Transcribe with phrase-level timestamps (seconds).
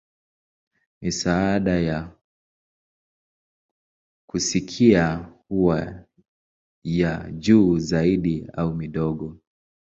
[1.01, 2.09] Misaada ya
[4.29, 5.15] kusikia
[5.47, 6.05] huwa
[6.83, 9.37] ya juu zaidi au midogo.